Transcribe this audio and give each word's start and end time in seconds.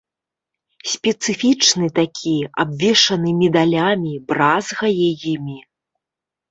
Спецыфічны 0.93 1.87
такі, 2.01 2.35
абвешаны 2.65 3.29
медалямі, 3.43 4.13
бразгае 4.33 5.07
імі. 5.37 5.59